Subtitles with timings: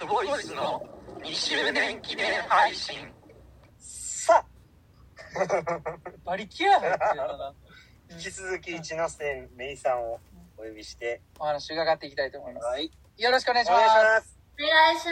[0.00, 0.82] クボイスの
[1.22, 2.96] 2周年記念配信
[3.76, 4.42] さ
[6.24, 7.54] バリキュア入ってるよなあ、
[8.08, 10.18] 引き続き一ノ瀬芽衣さんを
[10.56, 12.66] お呼びして、お話伺っていきたいと思います。
[12.68, 12.90] はい。
[13.18, 13.86] よろしくお願いしおます。
[13.88, 14.38] 願いします。
[14.58, 15.06] お願いし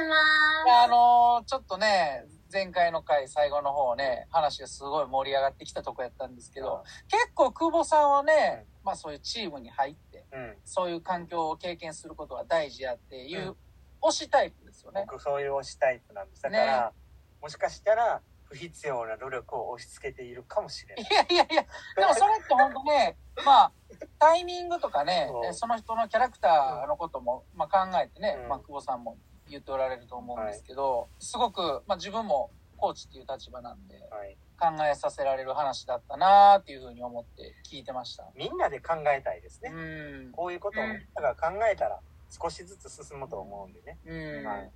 [0.66, 10.59] まあのーちょっとね、前回の回最後の方ね、話がすごい盛り上がってきたとこやったんですけど、結構久保さんはね、まあそういうチームに入って、うん。
[10.64, 13.57] そういう環境を経験することが大事やっていう、うん
[14.02, 15.04] 推しタイプですよね。
[15.08, 16.42] 僕そういう推しタイプなんです。
[16.42, 16.96] だから、ね
[17.40, 21.04] もしかしたら不必要な努力を押し付けているかもしれない。
[21.04, 21.62] いやいやいや、
[21.96, 23.72] でもそれって本当ね、 まあ、
[24.18, 34.36] タイミングとかねその人のキャラクターのことも、まあ、考えてね、うんまあ、久保さんも言っておられると思うんですけど、すごく、まあ、自分もコーチっていう立場なんで、はい。
[34.58, 38.28] 考えさせられる話だったなーっていうふうに思って聞いてました。
[38.34, 39.70] みんなで考えたいですね。
[39.72, 40.33] うん。
[40.33, 42.00] こういうことをみんなが考えたら
[42.31, 43.98] 少しずつ進むと思うんでね。
[44.05, 44.47] うん。
[44.47, 44.70] はい。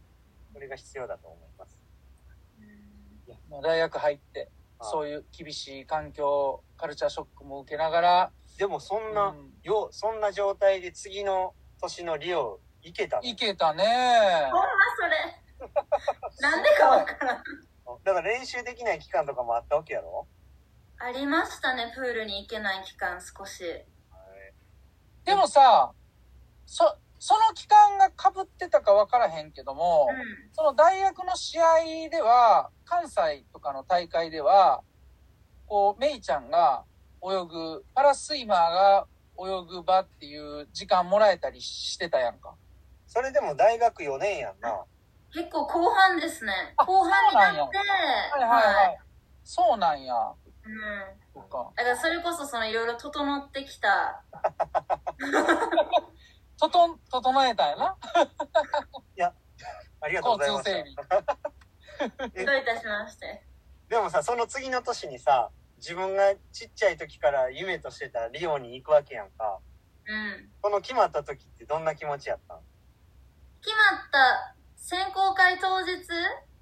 [0.52, 1.78] それが必要だと思います。
[3.48, 4.48] まあ大学入って、はい
[4.84, 13.22] そういう厳しい環境、カルチャーショックも受けながら、でもそんな、うんよ、そんな状態で次の年のリオ行けたの？
[13.22, 14.50] いけたねす。
[14.50, 14.66] ほんま
[14.96, 16.40] それ。
[16.50, 17.44] なんでかわからん。
[18.02, 20.26] だから練習できない期間とかもあったわけやろ？
[20.98, 23.62] ありましたね、プールに行けない期間少し。
[25.24, 25.92] でもさ、
[26.66, 34.82] そ、その期間が被ってたか分からへんけども、うその大学の試合では、関西とかの大会では、
[35.68, 36.82] こう、メイちゃんが
[37.22, 39.06] 泳ぐ、パラスイマーが
[39.38, 42.56] 泳ぐ場っていう時間もらえたりしてたやんか。
[43.06, 44.70] それでも大学4年やんな。
[44.70, 44.82] ん。
[45.32, 46.52] 結構後半ですね。
[46.76, 48.98] あ後半になって、はいはいはい。
[49.44, 50.12] そうなんや。
[50.16, 50.34] うん。
[51.32, 51.70] そっか。
[51.76, 54.24] だからそれこそそのいろいろ整ってきた。
[56.58, 57.96] ととん、整えたん やな。
[60.00, 61.18] ありがとうご交ざい通ま
[62.08, 62.08] す。
[62.08, 62.44] 整備。
[62.46, 63.46] どういたしまして。
[63.88, 69.60] でもさ、その次の年にさ、自分がちっちゃい時から夢としてたリオに行くわけやんか。
[70.06, 70.50] うん。
[70.60, 72.60] この決まった時ってどんな気持ちやったん？
[73.60, 75.92] 決まった選考会当日、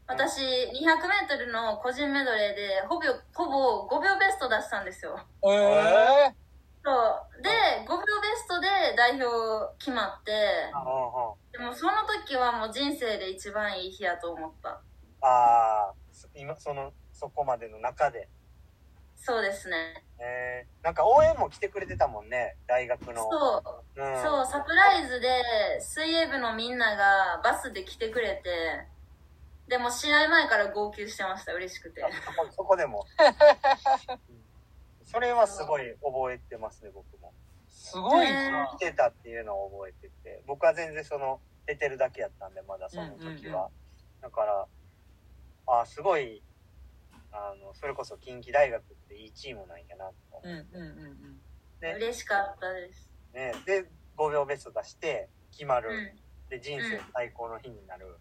[0.06, 3.46] 私200メートルの個人メドレーでほぼ、ほ
[3.86, 5.18] ぼ5秒ベスト出したんですよ。
[5.46, 6.34] ええ
[6.82, 6.90] そ
[7.38, 7.42] う。
[7.42, 7.50] で、
[7.86, 10.32] 5秒ベストで代表決まって、
[11.52, 11.92] でもその
[12.24, 14.80] 時はもう人生で一番いい日やと思った。
[15.20, 15.94] ああ、
[16.34, 18.28] 今、その、そこまでの中で。
[19.16, 20.04] そうですね。
[20.18, 23.28] えー、なんか応援も来てくれてたもんね、大学の。
[23.30, 23.62] そ
[23.96, 24.02] う。
[24.02, 24.22] うん。
[24.22, 28.86] そう、サプライズで水泳部のみんながバスで来てくれて、
[29.68, 32.02] でも試合前から号泣してました、嬉しくて。
[32.56, 33.04] そこでも。
[35.14, 37.32] うんそれはすごい覚えてますね、僕も。
[37.68, 38.78] すごいな来。
[38.78, 43.26] てたっていうのを覚えてて、僕は全然その、出てるだけやったんで、まだその時は。
[43.26, 43.70] うんうんうん
[44.20, 44.66] だから、
[45.66, 46.42] あすごい、
[47.32, 51.40] あの、それこそ近畿大学っていいチームなんやなと思うんって、うんうんうん。
[51.80, 53.10] ね嬉しかったです。
[53.32, 53.52] ね。
[53.64, 55.90] で、5秒ベスト出して、決まる。
[55.90, 56.20] うん。
[56.50, 58.18] で、人生最高の日になる。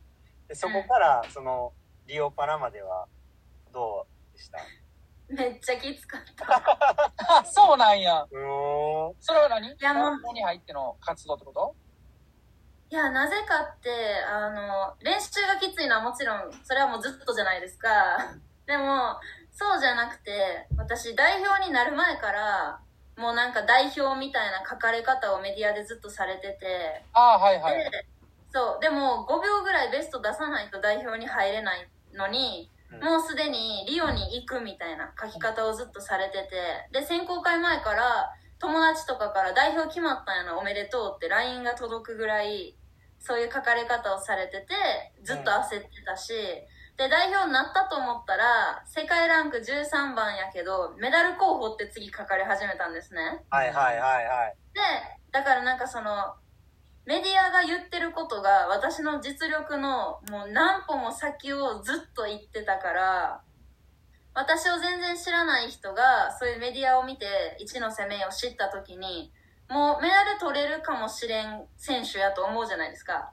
[0.47, 1.73] で、そこから、その、
[2.07, 3.07] リオパラまでは、
[5.39, 6.45] めっちゃきつかった。
[7.39, 8.27] あ、そうなんや。
[8.29, 9.15] うーん。
[9.19, 9.75] それは何？
[9.79, 11.75] やもう学校に入っての活動ってこと？
[12.91, 13.89] いや、なぜかって、
[14.27, 17.87] あの、練習がきついのはもちろん、それはもうずっとじゃないですか。
[18.65, 19.15] でも、
[19.51, 22.79] そうじゃなくて、私代表になる前から、
[23.15, 27.77] もうなんか代表みたいな書かれ方をメディアでずっとされてて、ああ、はいはい。
[27.77, 28.05] で、
[28.51, 42.75] そう、でも5秒ぐらいベスト出さないと代表に入れないのに、うんもうすでにリオに行くみたいな書き方をずっとされてて、で、選考会前から友達とかから代表決まったんやな、おめでとうって LINE が届くぐらい、
[43.19, 44.73] そういう書かれ方をされてて、
[45.23, 46.33] ずっと焦ってたし、
[46.97, 53.45] で、代表になったと思ったら、世界ランク13番やけど、メダル候補って次書かれ始めたんですね。
[53.49, 54.55] はいはいはいはい。
[54.73, 54.81] で、
[55.31, 56.35] だからなんかその、
[57.09, 63.41] メディアが言ってることが私の実力のもう何歩も先をずっと言ってたから、
[64.35, 67.25] 私を全然知らない人がそういうメディアを見て
[67.59, 69.31] 一ノ瀬メイを知った時に、
[69.71, 73.31] もうメダル取れるかもしれん選手やと思うじゃないですか。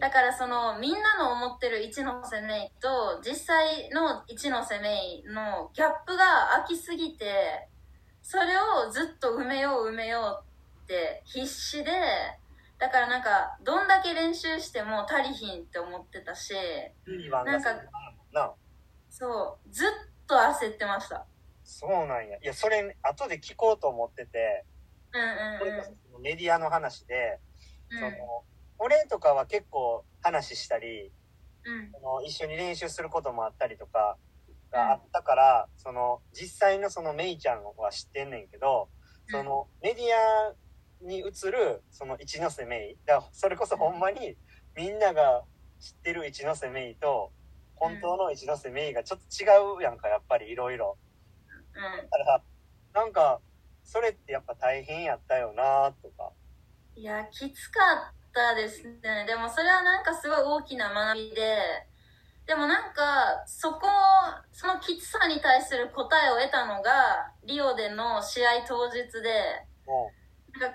[0.00, 7.68] だからそのみんなの思ってる一ノ瀬メイと実際の一ノ瀬メイのギャップが空きすぎて
[8.22, 11.92] それをずっと埋めよう埋めようって必死で
[12.78, 16.52] だからなんかどんだけ練習しても足りひんって思ってたし
[17.08, 17.80] 12番がなんかそう
[18.34, 18.52] な。
[19.08, 19.88] そうずっ
[20.26, 21.26] と焦ってました
[21.66, 22.36] そうなんや。
[22.36, 24.64] いや、それ、後で聞こうと思ってて、
[25.12, 27.40] うんそれこそそのメディアの話で、
[27.90, 28.44] うんうんその、
[28.78, 31.10] 俺とかは結構話したり、
[31.64, 31.90] うん。
[31.90, 34.16] その一緒に練習することもあったりとか
[34.70, 38.88] があったから、その実際のそのメイちゃんは知ってんねんけど、
[39.28, 40.54] そのメディア
[41.06, 44.36] に映るその一ノ瀬メイ、だそれこそほんまに
[44.76, 45.44] みんなが
[45.80, 47.32] 知ってる一ノ瀬メイと、
[47.76, 49.46] 本当の一ノ瀬メイがちょっと違
[49.78, 50.98] うやんか、やっぱりいろいろ。
[51.74, 52.10] うん。
[52.10, 52.42] だから、
[52.94, 53.40] なんか、
[53.84, 56.32] それってやっぱ大変やったよなとか。
[56.96, 57.80] いや、きつか
[58.10, 59.24] ったですね。
[59.26, 61.58] でもそれはなんかすごい大きな学びで、
[62.46, 63.86] でもなんか、そこ、
[64.52, 69.66] そのきつさに対する答えを得たのが、リオでの試合当日で、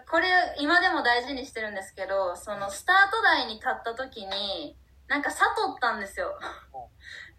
[0.09, 0.27] これ
[0.59, 6.37] 今でも大事にしてるんですけど、そのスタート台に立った時に、なんか悟ったんですよ。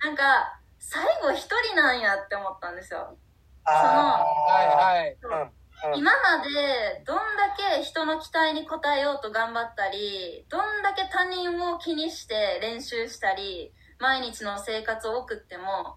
[0.04, 3.16] なんか、最後一人なんやって思ったんですよ。
[3.16, 3.18] う、
[3.64, 4.66] あはい
[5.00, 5.16] はい。
[5.30, 5.50] あ、
[5.86, 15.96] うん、うん、今までどんだけ人の期待に応えようと頑張ったり、どんだけ他人を気にして練習したり、毎日の生活を送っても、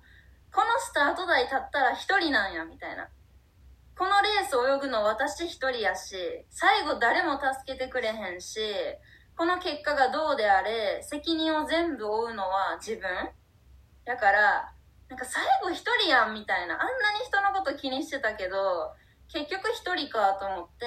[0.53, 3.09] このスタート台立ったら一人なんや、みたいな。
[3.97, 6.15] このレース泳ぐの私一人やし、
[6.49, 8.59] 最後誰も助けてくれへんし、
[9.37, 13.09] この結果がどうであれ、責任を全部負うのは自分
[14.05, 14.73] だから、
[15.07, 16.75] なんか最後一人やんみたいな。
[16.75, 18.93] あんなに人のこと気にしてたけど、
[19.29, 20.85] 結局一人かと思って、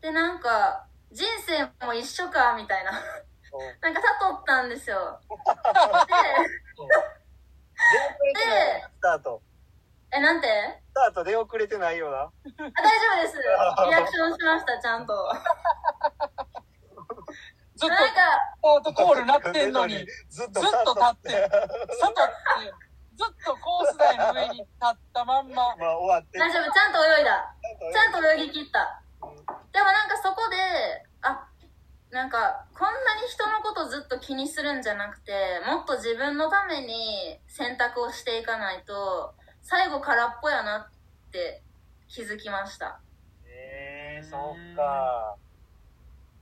[0.00, 2.92] で、なんか、人生も一緒か、みたいな。
[3.80, 5.20] なんか悟ったんですよ。
[8.22, 9.42] で、で、スタート。
[10.14, 10.46] え、なんて？
[10.90, 12.18] スタート出遅れてないよな。
[12.18, 12.72] あ、大丈
[13.18, 13.38] 夫です。
[13.88, 15.32] リアクションしました、ちゃんと。
[17.76, 21.48] ずっとなんか、スタートコールなってんのに、ずっずっと立って、
[22.00, 22.32] 外って、
[23.16, 25.74] ずっとコース台の上に立ったまんま。
[25.80, 26.38] まあ終わって。
[26.38, 27.54] 大丈夫、ちゃんと泳いだ。
[27.92, 29.02] ちゃんと泳ぎ切った。
[29.22, 30.56] うんでもなんかそこで、
[31.22, 31.48] あ、
[32.10, 41.62] なんか、こんなに人のことずっと気にするんじゃなくて、もっと自分のために選択をしていかないと、最後空っぽやなって
[42.08, 43.00] 気づきました。
[43.46, 45.36] えー、そうか。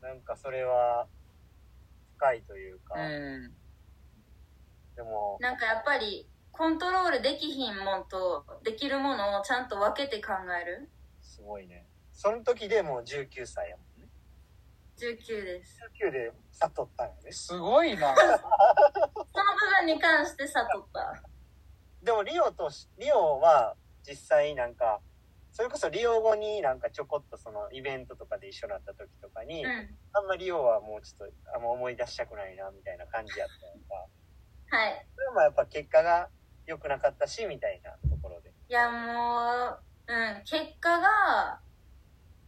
[0.03, 1.07] なんかそれは、
[2.17, 3.53] 深いというか、うん。
[4.97, 10.91] でも、なんかやっぱり、コントロールできひんもんと、できるものをちゃんと分けて考える。
[11.23, 11.87] すごいね。
[12.13, 14.09] その時でもう19歳やもんね。
[14.99, 15.79] 19です。
[16.03, 17.33] 19で悟ったんよね。
[17.33, 18.15] すごいな。
[18.17, 18.41] その部
[19.79, 21.23] 分に関して悟った。
[22.03, 23.77] でもリオとし、リオは
[24.07, 25.01] 実際なんか、
[25.53, 29.71] それこそリオ後になんかちょこっとそのイベントとかで一緒になった時とかに、うん。
[30.13, 33.95] あんまりリオはもうちょっとあんま思い出したくないなみたいな感じやったやんか。
[34.71, 35.07] はい。
[35.15, 36.29] それもやっぱ結果が
[36.67, 38.51] 良くなかったし、みたいなところで。
[38.69, 39.77] いや、も
[40.07, 41.61] う、うん、結果が、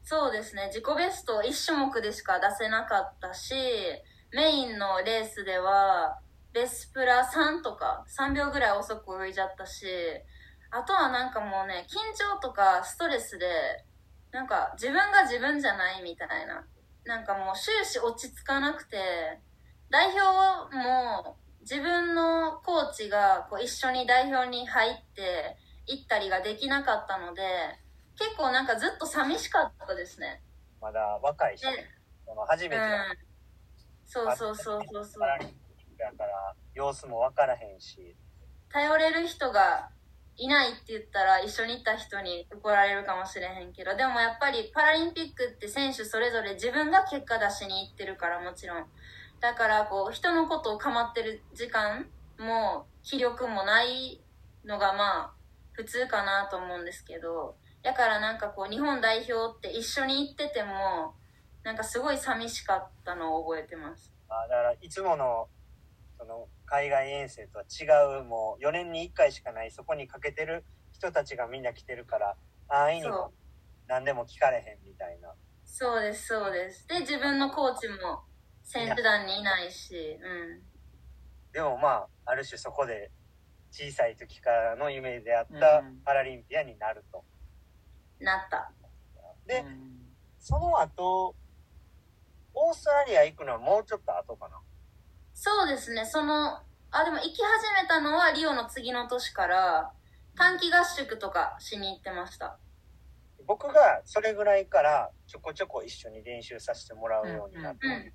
[0.04, 3.54] そうですね、自己ベスト1種目でしか出せなかったし、
[4.32, 6.21] メインのレースでは、
[6.52, 9.86] ベスプラ3とか3秒ぐらい遅く泳いじゃったし、
[10.70, 13.46] あとはなんかもうね、緊張とかストレスで、
[14.30, 16.66] なんか自分が自分じゃないみたいな。
[17.04, 18.96] なんかもう終始落ち着かなくて、
[19.90, 25.56] 代表も自分のコーチがこう一緒に代表に入って
[25.86, 27.42] 行ったりができなかったので、
[28.18, 30.42] 結構なんかずっと寂しかったですね。
[30.80, 31.68] まだ若いし、で
[32.26, 32.88] その初めてのうん。
[34.06, 35.28] そうそうそうそうそう
[36.10, 36.10] パ。
[36.10, 38.16] ラリンピックだから、様子も分からへんし、
[38.70, 39.90] 頼れる人が
[40.36, 48.86] いないって言ったら一緒に行った人に怒られるかもしれへんけど、でもやっぱりパラリンピックって選手それぞれ自分が結果出しに行ってるからもちろん。
[49.40, 52.06] だからこう人のことを構ってる時間
[52.38, 54.22] も気力もない
[54.64, 55.32] のがまあ
[55.72, 61.14] 普通かなと思うんですけど、だからなんかこう日本代表って一緒に行ってても
[61.62, 64.12] なんかすごい寂しかったのを覚えてます。
[64.28, 65.48] あだからいつもの
[66.22, 72.36] その海外遠征とは違うもう4年に1回しかないそこにかけてる人たちがみんな来てるから
[72.68, 73.32] 安易にも
[73.88, 75.34] 何でも聞かれへんみたいな。
[75.64, 76.86] そうです、そうです。
[76.86, 78.22] で、自分のコーチも
[78.62, 80.62] 選手団にいないし、うん。
[81.52, 83.10] でもまあある種そこで
[83.72, 85.98] 小さい時からの夢であったうん。
[86.04, 87.24] パラリンピアになると、
[88.20, 88.70] なった。
[89.44, 90.14] で、うん。
[90.38, 91.34] その後
[92.54, 94.58] オーストラリア行くのはもうちょっと後かな
[95.44, 96.60] そうですね、その、
[96.92, 99.90] あ、でも行き始めたのはリオの次の年から、
[100.36, 102.60] 短期合宿とかしに行ってました。
[103.44, 108.12] 僕がそれぐらいからちょこちょこ一緒に練習させてもらうようになって、うん。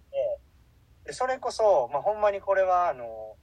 [1.03, 3.35] でそれこそ、まあ、ほんまにこれはあの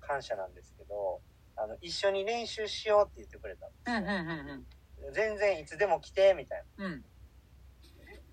[0.00, 1.20] 感謝なんですけど
[1.54, 6.92] あの一緒に練習しようって言ってくれたうんうんうん全然いつでも来てみたいなうん。
[6.92, 7.04] うん。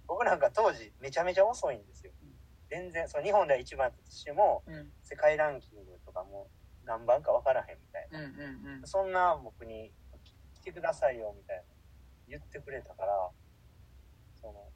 [0.08, 2.12] 僕なんか当時めちゃめちゃ遅いんですよ
[2.70, 4.92] 全然、その日本では一番だとしても、うん。
[5.02, 6.50] 世界ランキングとかも
[6.86, 8.20] 何番か分からへんみたいな。
[8.20, 8.88] うんうんうん。
[8.88, 9.92] そんな僕に
[10.54, 11.64] 来てくださいよみたいな
[12.28, 13.30] 言ってくれたから、
[14.42, 14.70] その、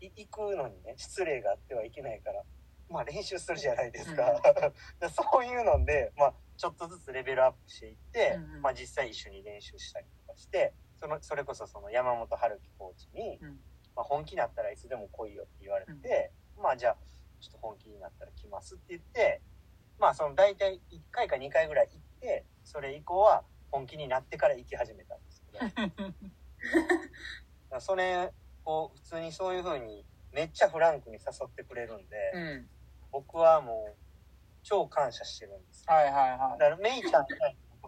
[0.00, 2.42] い行くのにね、失礼があってはいけないから、
[2.90, 4.40] まあ練習するじゃないですか。
[5.00, 13.60] で そういうので、まあちょっとずつレベルアップしていって、うんうんまあ実際一緒に練習したりとかして、その、それこそその山本春樹コーチに、うん
[13.94, 16.96] まあ本気になったらいつでも来いよって言われて、まあじゃあ、
[17.42, 19.42] ちょっと本気になったら来ますって言って、
[19.98, 25.58] まあその大体1回か2回ぐらい行って、それ以降は本気になってから行き始めたんですけ
[27.70, 28.32] ど、 それ
[28.64, 32.68] を普通にそういう風にめっちゃフランクに誘ってくれるんで、うん。
[33.10, 33.96] 僕はもう
[34.62, 35.94] 超感謝してるんですよ。
[35.94, 37.26] はいはいはだからメイちゃんが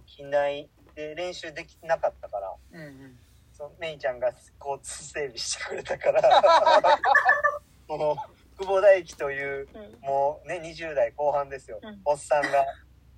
[0.07, 2.75] 近代で練習できなかったから、い。
[2.75, 3.19] うんうん。
[3.53, 6.23] そのメイちゃんが交通整備してくれたから、
[7.89, 8.17] その
[8.59, 9.69] 久保大樹という
[10.03, 11.81] もうね、20代後半ですよ。
[11.83, 12.65] うんおっさんが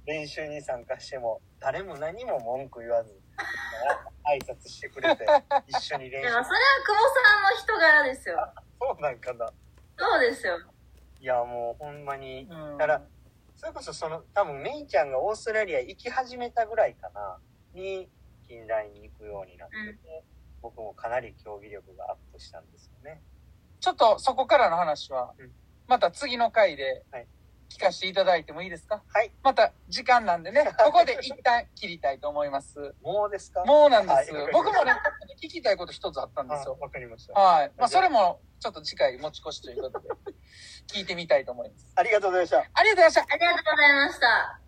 [0.06, 3.12] 練習に参加しても、誰も何も文句言わず、
[4.24, 5.26] 挨拶してくれて、
[5.66, 6.44] 一緒に練習でも。
[6.44, 8.52] それは久保さんの人柄ですよ。
[8.80, 9.52] そうなんかな。
[9.98, 10.58] そうですよ。
[11.18, 12.46] いや、もうほんまに。
[12.48, 12.78] うん。
[12.78, 13.02] だから、
[13.56, 17.40] それこそその、多分メイちゃんがオーストラリア行き始めたぐらいかな、
[17.72, 18.08] に、
[18.46, 20.24] 近代に行くようになってて、
[20.62, 23.20] 僕もかなり競技力がアップしたんですよね。
[23.86, 25.52] ちょっとそこからの話はうん、
[25.86, 27.26] また次の回ではい
[27.68, 29.02] 聞かせていただいてもいいですか？
[29.12, 29.32] はい。
[29.42, 32.94] また時間なんでね、 ここで一旦切りたいと思います。
[33.02, 33.64] もうですか？
[33.64, 34.52] もうなんですはい。
[34.52, 34.92] 僕もね、
[35.42, 36.78] 聞きたいこと一つあったんですあよ。
[36.80, 37.32] わかりました。
[37.34, 37.72] はい。
[37.76, 40.08] まあ、それもちょっと次回持ち越しということで、
[40.92, 41.92] 聞いてみたいと思います。
[41.96, 42.58] ありがとうございました。
[42.72, 43.34] ありがとうございました。
[43.34, 44.65] ありがとうございました。